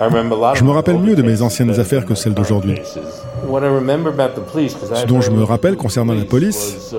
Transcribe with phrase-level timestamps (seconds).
[0.00, 2.78] Je me rappelle mieux de mes anciennes affaires que celles d'aujourd'hui.
[2.84, 6.94] Ce dont je me rappelle concernant la police,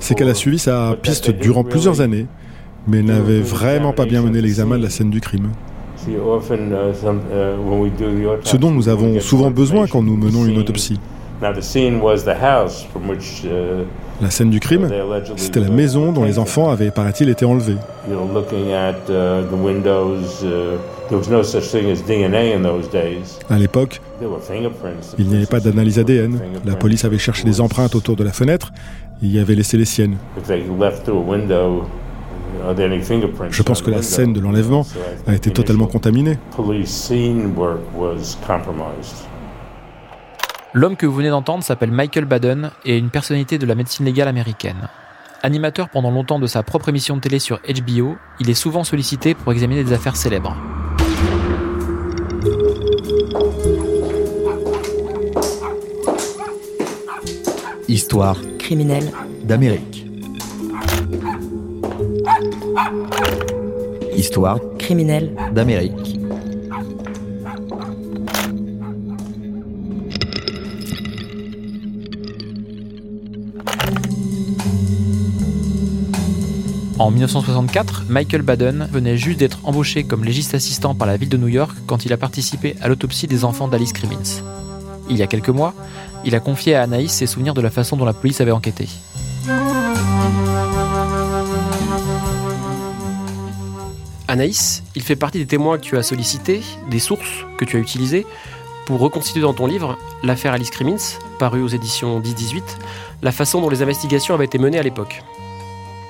[0.00, 2.26] c'est qu'elle a suivi sa piste durant plusieurs années,
[2.88, 5.50] mais n'avait vraiment pas bien mené l'examen de la scène du crime.
[8.42, 10.98] Ce dont nous avons souvent besoin quand nous menons une autopsie.
[14.20, 14.88] La scène du crime,
[15.36, 17.76] c'était la maison dont les enfants avaient, paraît-il, été enlevés.
[23.48, 24.00] À l'époque,
[25.18, 26.38] il n'y avait pas d'analyse ADN.
[26.66, 28.72] La police avait cherché des empreintes autour de la fenêtre
[29.22, 30.16] et y avait laissé les siennes.
[33.50, 34.84] Je pense que la scène de l'enlèvement
[35.26, 36.36] a été totalement contaminée.
[40.72, 44.06] L'homme que vous venez d'entendre s'appelle Michael Baden et est une personnalité de la médecine
[44.06, 44.88] légale américaine.
[45.42, 49.34] Animateur pendant longtemps de sa propre émission de télé sur HBO, il est souvent sollicité
[49.34, 50.56] pour examiner des affaires célèbres.
[57.88, 59.10] Histoire criminelle
[59.42, 60.06] d'Amérique.
[64.14, 65.99] Histoire criminelle d'Amérique.
[77.00, 81.38] En 1964, Michael Baden venait juste d'être embauché comme légiste assistant par la ville de
[81.38, 84.42] New York quand il a participé à l'autopsie des enfants d'Alice Crimmins.
[85.08, 85.72] Il y a quelques mois,
[86.26, 88.86] il a confié à Anaïs ses souvenirs de la façon dont la police avait enquêté.
[94.28, 97.80] Anaïs, il fait partie des témoins que tu as sollicités, des sources que tu as
[97.80, 98.26] utilisées
[98.84, 102.60] pour reconstituer dans ton livre l'affaire Alice Crimmins, paru aux éditions 10-18,
[103.22, 105.22] la façon dont les investigations avaient été menées à l'époque.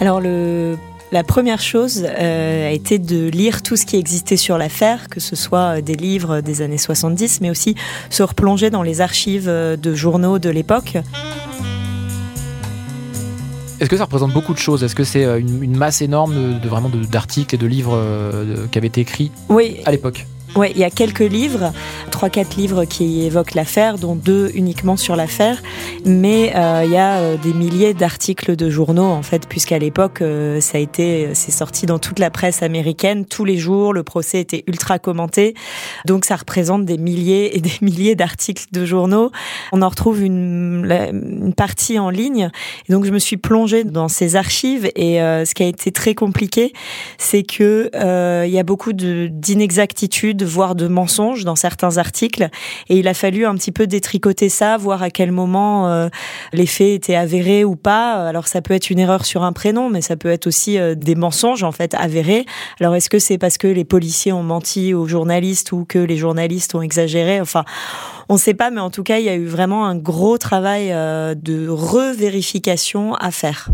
[0.00, 0.76] Alors le
[1.14, 5.20] la première chose euh, a été de lire tout ce qui existait sur l'affaire, que
[5.20, 7.76] ce soit euh, des livres des années 70, mais aussi
[8.10, 10.98] se replonger dans les archives euh, de journaux de l'époque.
[13.78, 14.82] Est-ce que ça représente beaucoup de choses?
[14.82, 17.96] Est-ce que c'est une, masse énorme de, vraiment d'articles et de livres
[18.70, 19.82] qui avaient été écrits oui.
[19.84, 20.26] à l'époque?
[20.56, 21.72] Oui, il y a quelques livres,
[22.12, 25.60] trois quatre livres qui évoquent l'affaire, dont deux uniquement sur l'affaire,
[26.04, 30.22] mais euh, il y a euh, des milliers d'articles de journaux en fait, puisqu'à l'époque
[30.22, 33.92] euh, ça a été, c'est sorti dans toute la presse américaine tous les jours.
[33.92, 35.54] Le procès était ultra commenté,
[36.06, 39.32] donc ça représente des milliers et des milliers d'articles de journaux.
[39.72, 42.50] On en retrouve une, une, partie en ligne,
[42.88, 46.72] donc je me suis plongée dans ces archives et ce qui a été très compliqué,
[47.18, 47.90] c'est que
[48.44, 52.48] il y a beaucoup d'inexactitudes voire de mensonges dans certains articles.
[52.88, 56.08] Et il a fallu un petit peu détricoter ça, voir à quel moment euh,
[56.52, 58.26] les faits étaient avérés ou pas.
[58.26, 60.94] Alors ça peut être une erreur sur un prénom, mais ça peut être aussi euh,
[60.94, 62.46] des mensonges en fait avérés.
[62.80, 66.16] Alors est-ce que c'est parce que les policiers ont menti aux journalistes ou que les
[66.16, 67.40] journalistes ont exagéré?
[67.40, 67.64] Enfin,
[68.28, 70.38] on ne sait pas, mais en tout cas, il y a eu vraiment un gros
[70.38, 73.70] travail euh, de revérification à faire.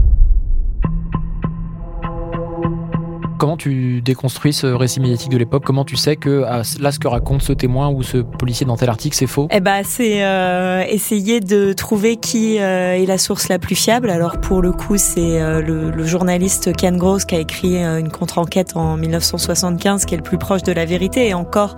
[3.40, 5.62] Comment tu déconstruis ce récit médiatique de l'époque?
[5.64, 8.76] Comment tu sais que ah, là, ce que raconte ce témoin ou ce policier dans
[8.76, 9.48] tel article, c'est faux?
[9.50, 14.10] Eh ben, c'est euh, essayer de trouver qui euh, est la source la plus fiable.
[14.10, 18.76] Alors pour le coup, c'est euh, le, journaliste Ken Gross qui a écrit une contre-enquête
[18.76, 21.28] en 1975, qui est le plus proche de la vérité.
[21.28, 21.76] Et encore,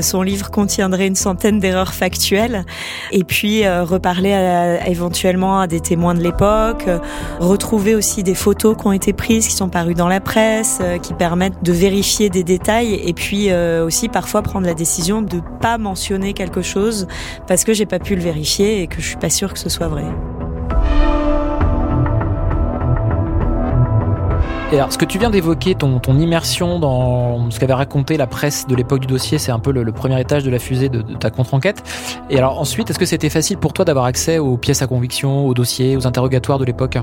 [0.00, 2.64] son livre contiendrait une centaine d'erreurs factuelles.
[3.12, 6.86] Et puis reparler éventuellement à des témoins de l'époque,
[7.38, 11.12] retrouver aussi des photos qui ont été prises, qui sont parues dans la presse qui
[11.12, 15.76] permettent de vérifier des détails et puis euh, aussi parfois prendre la décision de pas
[15.76, 17.06] mentionner quelque chose
[17.46, 19.68] parce que j'ai pas pu le vérifier et que je suis pas sûre que ce
[19.68, 20.06] soit vrai.
[24.70, 28.26] Et alors, ce que tu viens d'évoquer, ton, ton, immersion dans ce qu'avait raconté la
[28.26, 31.00] presse de l'époque du dossier, c'est un peu le, premier étage de la fusée de,
[31.00, 31.82] de ta contre-enquête.
[32.28, 35.46] Et alors ensuite, est-ce que c'était facile pour toi d'avoir accès aux pièces à conviction,
[35.46, 36.98] aux dossiers, aux interrogatoires de l'époque?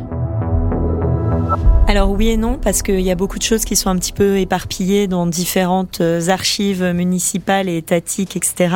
[1.95, 4.11] Alors oui et non, parce qu'il y a beaucoup de choses qui sont un petit
[4.11, 8.75] peu éparpillées dans différentes euh, archives municipales et étatiques, etc.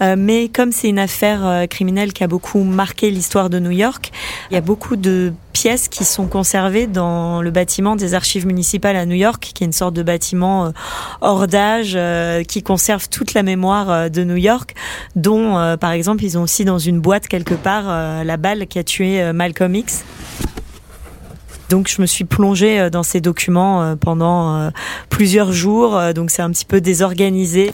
[0.00, 3.72] Euh, mais comme c'est une affaire euh, criminelle qui a beaucoup marqué l'histoire de New
[3.72, 4.10] York,
[4.50, 8.96] il y a beaucoup de pièces qui sont conservées dans le bâtiment des archives municipales
[8.96, 10.72] à New York, qui est une sorte de bâtiment
[11.20, 11.98] hors d'âge
[12.46, 14.74] qui conserve toute la mémoire de New York,
[15.14, 17.84] dont par exemple ils ont aussi dans une boîte quelque part
[18.22, 20.04] la balle qui a tué Malcolm X.
[21.68, 24.70] Donc je me suis plongée euh, dans ces documents euh, pendant euh,
[25.10, 27.72] plusieurs jours, donc c'est un petit peu désorganisé.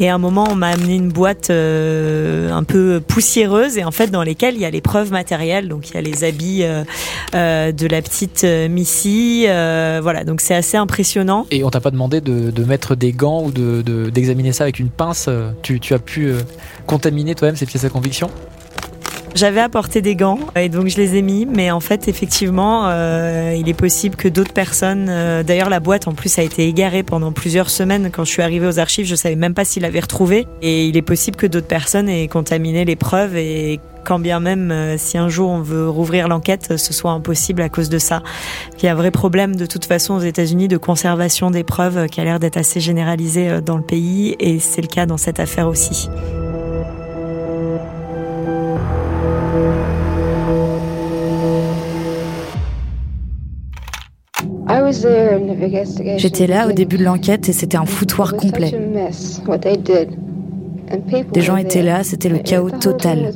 [0.00, 4.10] Et à un moment, on m'a amené une boîte un peu poussiéreuse et en fait
[4.10, 5.68] dans lesquelles il y a les preuves matérielles.
[5.68, 6.64] Donc il y a les habits
[7.32, 9.44] de la petite Missy.
[9.44, 11.46] voilà, donc c'est assez impressionnant.
[11.50, 14.90] Et on t'a pas demandé de, mettre des gants ou d'examiner de, ça avec une
[14.90, 15.28] pince
[15.62, 16.32] tu, tu as pu
[16.86, 18.28] contaminer toi-même ces pièces à conviction?
[19.34, 23.54] J'avais apporté des gants et donc je les ai mis, mais en fait effectivement, euh,
[23.58, 25.06] il est possible que d'autres personnes.
[25.08, 28.10] Euh, d'ailleurs, la boîte en plus a été égarée pendant plusieurs semaines.
[28.12, 30.46] Quand je suis arrivée aux archives, je savais même pas s'il avait retrouvé.
[30.60, 34.70] Et il est possible que d'autres personnes aient contaminé les preuves et quand bien même
[34.70, 38.22] euh, si un jour on veut rouvrir l'enquête, ce soit impossible à cause de ça.
[38.78, 42.06] Il y a un vrai problème de toute façon aux États-Unis de conservation des preuves
[42.08, 45.40] qui a l'air d'être assez généralisé dans le pays et c'est le cas dans cette
[45.40, 46.08] affaire aussi.
[56.16, 58.72] J'étais là au début de l'enquête et c'était un foutoir complet.
[61.32, 63.32] Des gens étaient là, c'était le chaos total.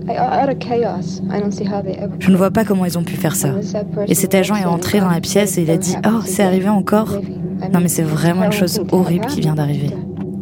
[2.18, 3.54] Je ne vois pas comment ils ont pu faire ça.
[4.08, 6.68] Et cet agent est entré dans la pièce et il a dit Oh, c'est arrivé
[6.68, 7.18] encore?
[7.72, 9.90] Non, mais c'est vraiment une chose horrible qui vient d'arriver.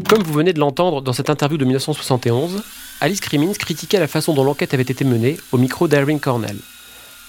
[0.09, 2.63] Comme vous venez de l'entendre dans cette interview de 1971,
[3.01, 6.57] Alice Crimmins critiquait la façon dont l'enquête avait été menée au micro d'Irving Cornell.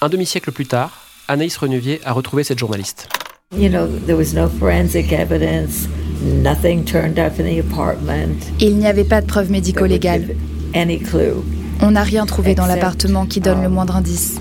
[0.02, 3.08] Un demi-siècle plus tard, Anaïs Renuvier a retrouvé cette journaliste.
[3.54, 5.88] You know, there was no forensic evidence.
[6.20, 8.52] Nothing turned up in the apartment.
[8.60, 10.36] Il n'y avait pas de preuves médico-légales.
[10.74, 11.44] Any clue.
[11.80, 14.40] On n'a rien trouvé dans l'appartement qui donne le moindre indice.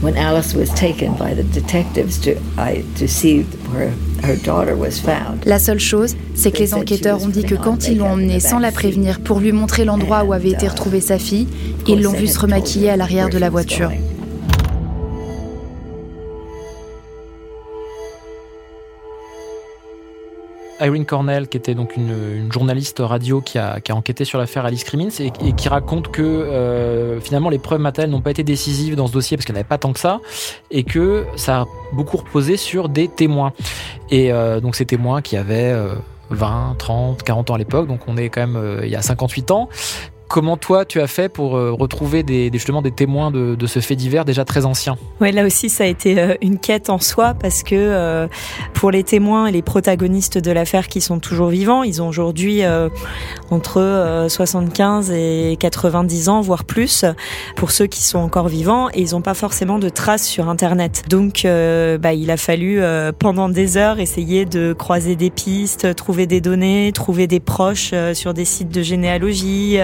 [0.00, 3.92] When Alice was taken by the detectives to, I, to see where
[4.22, 5.44] her daughter was found.
[5.44, 8.58] La seule chose, c'est que les enquêteurs ont dit que quand ils l'ont emmenée sans
[8.58, 11.48] la prévenir pour lui montrer l'endroit où avait été uh, retrouvée sa fille,
[11.86, 13.90] ils l'ont vue se remaquiller à l'arrière de la voiture.
[20.80, 25.10] Irene Cornell, qui était donc une, journaliste radio qui a, enquêté sur l'affaire Alice Crimmins
[25.20, 29.12] et, qui raconte que euh, finalement les preuves matérielles n'ont pas été décisives dans ce
[29.12, 30.20] dossier parce qu'il n'y pas tant que ça
[30.70, 33.52] et que ça a beaucoup reposé sur des témoins.
[34.10, 35.74] Et euh, donc ces témoins qui avaient
[36.30, 39.02] 20, 30, 40 ans à l'époque, donc on est quand même euh, il y a
[39.02, 39.68] 58 ans,
[40.28, 43.96] Comment toi tu as fait pour euh, retrouver des, justement des témoins de, ce fait
[43.96, 44.98] divers déjà très ancien?
[45.22, 48.28] Oui, là aussi ça a été euh, une quête en soi parce que euh,
[48.74, 52.62] pour les témoins et les protagonistes de l'affaire qui sont toujours vivants, ils ont aujourd'hui
[53.50, 57.04] entre 75 et 90 ans, voire plus,
[57.56, 61.04] pour ceux qui sont encore vivants et ils n'ont pas forcément de traces sur Internet.
[61.08, 62.80] Donc bah, il a fallu
[63.18, 68.34] pendant des heures essayer de croiser des pistes, trouver des données, trouver des proches sur
[68.34, 69.78] des sites de généalogie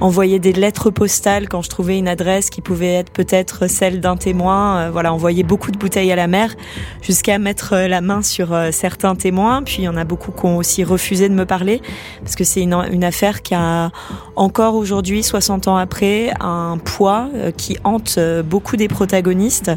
[0.00, 4.16] envoyer des lettres postales quand je trouvais une adresse qui pouvait être peut-être celle d'un
[4.16, 4.76] témoin.
[4.76, 6.54] Euh, voilà, envoyer beaucoup de bouteilles à la mer
[7.02, 9.62] jusqu'à mettre euh, la main sur euh, certains témoins.
[9.62, 11.80] Puis il y en a beaucoup qui ont aussi refusé de me parler
[12.22, 13.90] parce que c'est une, affaire qui a
[14.36, 19.72] encore aujourd'hui, 60 ans après, un poids qui hante beaucoup des protagonistes,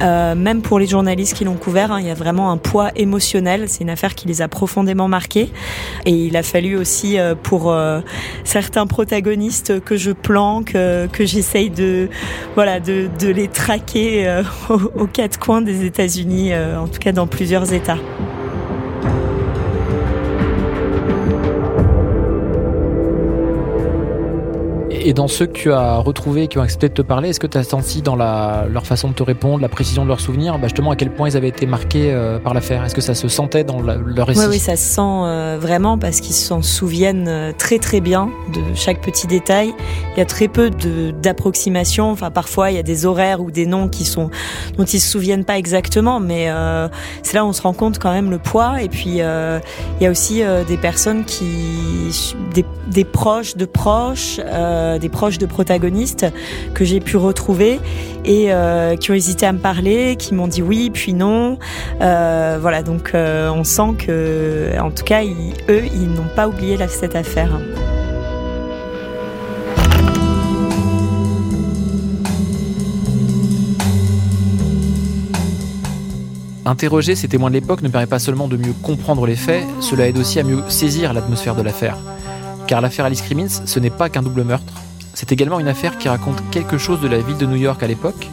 [0.00, 1.92] même pour les journalistes qui l'ont couvert.
[1.92, 3.64] Hein, il y a vraiment un poids émotionnel.
[3.68, 5.50] C'est une affaire qui les a profondément marqués.
[6.04, 7.74] Et il a fallu aussi pour
[8.44, 9.27] certains protagonistes
[9.84, 12.08] que je planque, euh, que j'essaye de,
[12.54, 17.26] voilà, de, les traquer euh, aux, quatre coins des États-Unis, euh, en tout cas dans
[17.26, 17.98] plusieurs États.
[25.08, 27.46] Et dans ceux que tu as retrouvés, qui ont accepté de te parler, est-ce que
[27.46, 30.64] tu as senti dans leur façon de te répondre, la précision de leurs souvenirs, bah
[30.64, 32.84] justement à quel point ils avaient été marqués euh, par l'affaire?
[32.84, 34.46] Est-ce que ça se sentait dans leur récit?
[34.46, 38.60] Oui, ça se sent euh, vraiment parce qu'ils s'en souviennent euh, très très bien de
[38.74, 39.72] chaque petit détail.
[40.14, 40.68] Il y a très peu
[41.22, 42.10] d'approximations.
[42.10, 44.28] Enfin, parfois il y a des horaires ou des noms qui sont
[44.76, 46.52] dont ils se souviennent pas exactement, mais
[47.22, 48.82] c'est là où on se rend compte quand même le poids.
[48.82, 51.46] Et puis il y a aussi des personnes qui,
[52.90, 54.38] des proches de proches
[54.98, 56.26] des proches de protagonistes
[56.74, 57.80] que j'ai pu retrouver
[58.24, 61.58] et euh, qui ont hésité à me parler, qui m'ont dit oui puis non.
[62.00, 66.76] Euh, voilà, donc euh, on sent que, en tout cas, eux, ils n'ont pas oublié
[66.88, 67.58] cette affaire.
[76.64, 80.06] Interroger ces témoins de l'époque ne permet pas seulement de mieux comprendre les faits, cela
[80.06, 81.96] aide aussi à mieux saisir l'atmosphère de l'affaire.
[82.66, 84.74] Car l'affaire Alice Crimmins, ce n'est pas qu'un double meurtre,
[85.18, 87.88] c'est également une affaire qui raconte quelque chose de la ville de New York à
[87.88, 88.28] l'époque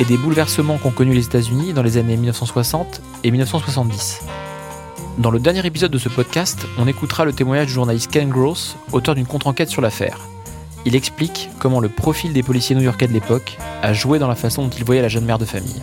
[0.00, 4.22] et des bouleversements qu'ont connus les États-Unis dans les années 1960 et 1970.
[5.18, 8.76] Dans le dernier épisode de ce podcast, on écoutera le témoignage du journaliste Ken Gross,
[8.92, 10.20] auteur d'une contre-enquête sur l'affaire.
[10.86, 14.62] Il explique comment le profil des policiers new-yorkais de l'époque a joué dans la façon
[14.62, 15.82] dont il voyait la jeune mère de famille.